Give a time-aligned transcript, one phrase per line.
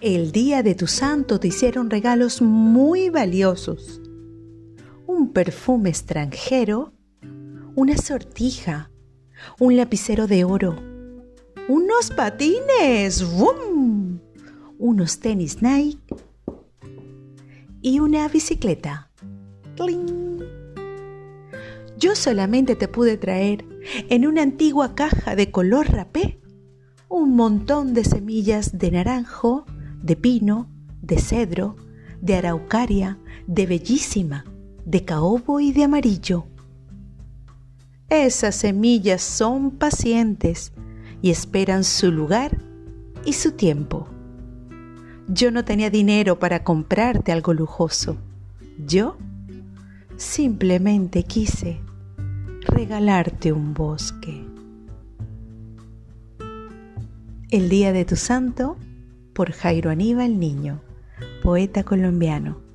[0.00, 4.00] El día de tu santo te hicieron regalos muy valiosos.
[5.08, 6.92] Un perfume extranjero,
[7.74, 8.92] una sortija,
[9.58, 10.76] un lapicero de oro,
[11.68, 14.20] unos patines, ¡Bum!
[14.78, 15.98] unos tenis Nike
[17.82, 19.10] y una bicicleta.
[21.96, 23.64] Yo solamente te pude traer
[24.08, 26.38] en una antigua caja de color rapé
[27.08, 29.64] un montón de semillas de naranjo,
[30.02, 30.68] de pino,
[31.02, 31.76] de cedro,
[32.20, 34.44] de araucaria, de bellísima,
[34.84, 36.46] de caobo y de amarillo.
[38.08, 40.72] Esas semillas son pacientes
[41.20, 42.58] y esperan su lugar
[43.24, 44.08] y su tiempo.
[45.26, 48.16] Yo no tenía dinero para comprarte algo lujoso.
[48.78, 49.18] Yo
[50.16, 51.80] simplemente quise
[52.62, 54.44] regalarte un bosque.
[57.50, 58.76] El día de tu santo
[59.38, 60.80] por Jairo Aníbal Niño,
[61.44, 62.67] poeta colombiano.